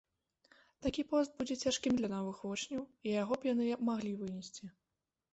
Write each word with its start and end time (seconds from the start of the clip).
Такі 0.83 1.03
пост 1.11 1.33
будзе 1.41 1.57
цяжкім 1.67 1.93
для 1.99 2.09
новых 2.13 2.39
вучняў, 2.47 2.81
і 3.09 3.13
яго 3.21 3.37
б 3.43 3.49
яны 3.51 3.67
маглі 3.91 4.15
вынесці. 4.23 4.65